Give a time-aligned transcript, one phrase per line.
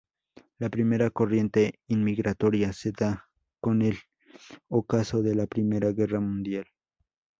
[0.57, 3.99] La primera corriente inmigratoria se da con el
[4.67, 6.65] ocaso de la primera guerra mundial.